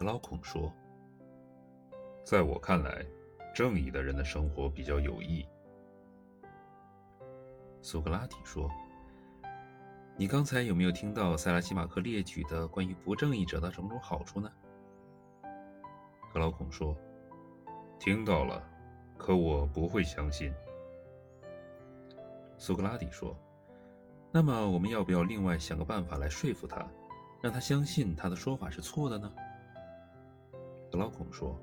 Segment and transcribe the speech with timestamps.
[0.00, 0.72] 格劳孔说
[2.24, 3.04] ：“在我看来，
[3.54, 5.46] 正义的人的生活比较有益。”
[7.82, 8.70] 苏格拉底说
[10.16, 14.50] ：“你刚才有没有听到塞拉西马克列举的关于不正义者的种种好处呢？”
[16.32, 16.96] 格老孔说
[18.00, 18.66] ：“听到了，
[19.18, 20.50] 可我不会相信。”
[22.56, 23.36] 苏格拉底说
[24.32, 26.88] ：“那么我们要不要另外想个办法来说服他，
[27.42, 29.30] 让他相信他的说法是错的呢？”
[30.90, 31.60] 格劳孔说：“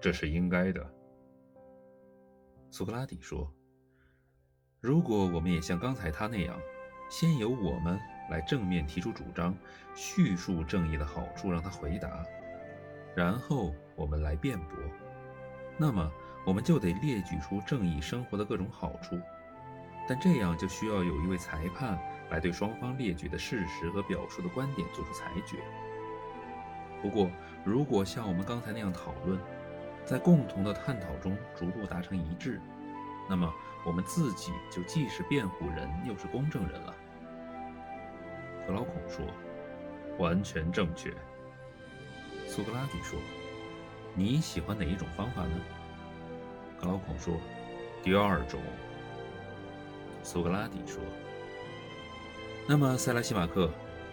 [0.00, 0.84] 这是应该的。”
[2.70, 3.52] 苏格拉底说
[4.80, 6.58] ：“如果我们也像刚才他那样，
[7.10, 7.98] 先由我们
[8.30, 9.56] 来正面提出主张，
[9.94, 12.24] 叙述正义的好处，让他回答，
[13.14, 14.76] 然后我们来辩驳，
[15.76, 16.10] 那么
[16.46, 19.18] 我们就得列举出正义生活的各种好处。”
[20.08, 21.98] 但这样就需要有一位裁判
[22.30, 25.56] 来对双方列举的事实和表述的观点做出裁决。
[27.06, 27.30] 不过，
[27.64, 29.38] 如果像我们刚才那样讨论，
[30.04, 32.60] 在共同的探讨中逐步达成一致，
[33.30, 33.48] 那么
[33.86, 36.92] 我们自己就既是辩护人又是公证人了。
[38.66, 39.24] 格劳孔说
[40.18, 41.14] ：“完全正确。”
[42.48, 43.16] 苏格拉底说
[44.12, 45.60] ：“你喜欢哪一种方法呢？”
[46.76, 47.36] 格劳孔说
[48.02, 48.60] ：“第二种。”
[50.24, 51.00] 苏格拉底说
[52.66, 53.70] ：“那么，塞拉西马克，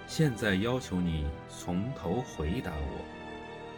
[0.08, 3.06] 现在要求你从头回答我，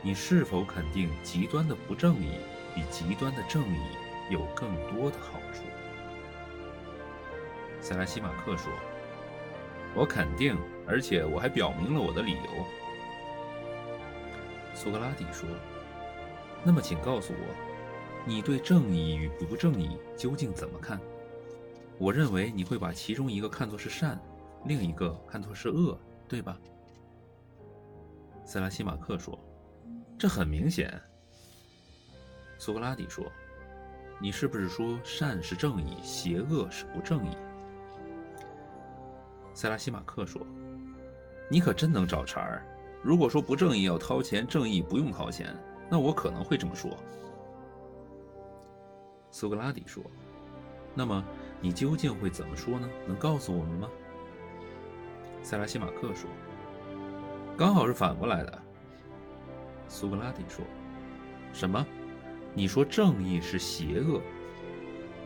[0.01, 2.39] 你是否肯定极端的不正义
[2.73, 3.79] 比极端的正义
[4.29, 5.63] 有更多的好处？”
[7.79, 8.71] 塞拉西马克说
[9.95, 12.65] ：“我肯定，而且我还表明了我的理由。”
[14.73, 15.47] 苏格拉底说
[16.65, 17.55] ：“那么，请告诉我，
[18.25, 20.99] 你对正义与不正义究竟怎么看？”
[21.97, 24.19] 我认为你会把其中一个看作是善，
[24.65, 26.57] 另一个看作是恶，对吧？
[28.43, 29.37] 塞拉西马克说
[30.17, 30.99] ：“这很明显。”
[32.57, 33.31] 苏格拉底说
[34.21, 37.35] ：“你是不是说善是正义，邪恶是不正义？”
[39.53, 40.41] 塞拉西马克说
[41.49, 42.65] ：“你可真能找茬儿！
[43.03, 45.55] 如果说不正义要掏钱，正义不用掏钱，
[45.89, 46.95] 那我可能会这么说。”
[49.31, 50.03] 苏格拉底说
[50.95, 51.23] ：“那么？”
[51.61, 52.87] 你究竟会怎么说呢？
[53.07, 53.89] 能告诉我们吗？
[55.45, 56.27] 塞拉西马克说
[57.55, 58.59] ：“刚好是反过来的。”
[59.87, 60.65] 苏格拉底说
[61.53, 61.85] ：“什么？
[62.55, 64.19] 你说正义是邪恶？”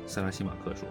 [0.05, 0.89] 塞拉西马克说：“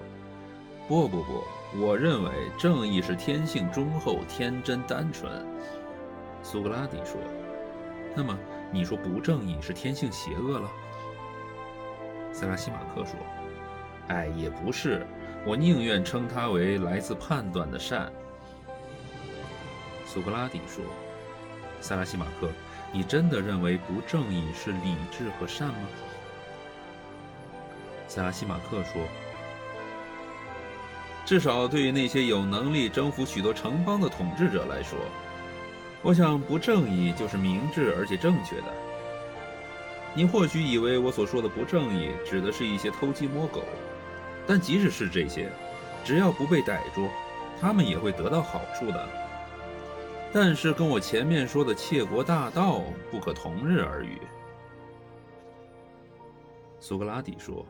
[0.88, 1.44] 不不不，
[1.78, 5.30] 我认为正义是天性忠厚、天真单纯。”
[6.42, 7.20] 苏格拉底说
[8.16, 8.34] ：“那么
[8.72, 10.70] 你说不正义是天性邪恶了？”
[12.32, 13.14] 塞拉西马克说
[14.08, 15.06] ：“哎，也不是。”
[15.44, 18.10] 我宁愿称它为来自判断的善。
[20.10, 20.82] 苏格拉底说
[21.82, 22.48] ：“塞拉西马克，
[22.90, 25.88] 你真的认为不正义是理智和善吗？”
[28.08, 29.02] 塞拉西马克说
[31.26, 34.98] ：“至少对于那些有能力征服许多城邦的统治者来说，
[36.00, 38.64] 我想不正义就是明智而且正确的。
[40.14, 43.62] 你或许以为我所说的不正义指的是一些偷鸡摸狗。”
[44.48, 45.52] 但即使是这些，
[46.02, 47.10] 只要不被逮住，
[47.60, 49.27] 他们也会得到好处的。
[50.32, 54.20] 但是跟我前面说的窃国大盗不可同日而语。
[56.78, 57.66] 苏格拉底说：“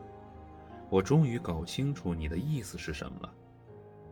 [0.89, 3.33] 我终于搞清楚你的意思是什么了。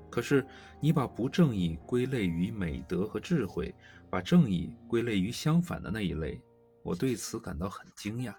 [0.10, 0.46] 可是
[0.80, 3.74] 你把不正义归类于美德和智慧，
[4.10, 6.42] 把正义归类于相反的那一类，
[6.82, 8.34] 我对此感到很惊讶。”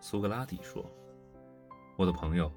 [0.00, 0.84] 苏格拉底说
[1.96, 2.50] ：“我的朋友，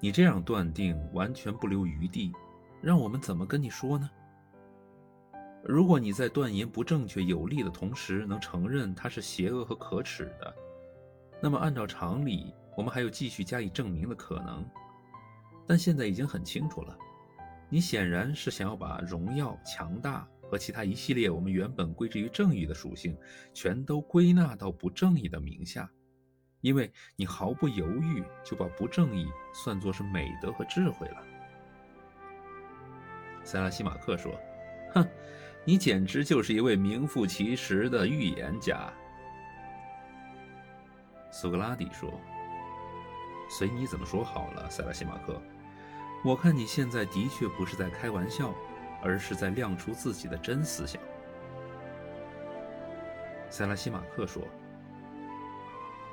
[0.00, 2.32] 你这样断定完全不留余地，
[2.80, 4.08] 让我们怎么跟你说呢？
[5.64, 10.54] 如果你在断言不正确有利的同时，能承认它是邪恶和可耻的，
[11.42, 14.64] 那么按照常理，我们还有继续加以证明的可能。
[15.66, 16.96] 但现在已经很清楚了，
[17.68, 23.18] 你显然是想要把荣耀、强大。”和其他一系列我们原本归之于正义的属性，
[23.52, 25.90] 全都归纳到不正义的名下，
[26.66, 31.22] 因为你毫不犹豫就把不正义算作是美德和智慧了。
[33.44, 34.32] 塞拉西马克说
[34.92, 35.08] ：“哼，
[35.64, 38.92] 你简直就是一位名副其实的预言家。”
[41.30, 42.20] 苏格拉底说
[43.48, 45.40] ：“随你怎么说好了，塞拉西马克。
[46.24, 48.52] 我看你现在的确不是在开玩笑。”
[49.02, 51.00] 而是在亮出自己的真思想。
[53.50, 54.42] 塞拉西马克说：“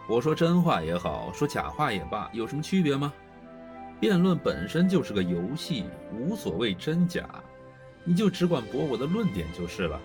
[0.07, 3.13] 我说真话也好，说假话也罢，有什么区别吗？
[3.99, 7.23] 辩论本身就是个游戏，无所谓真假，
[8.03, 9.99] 你就只管驳我的论点就是了。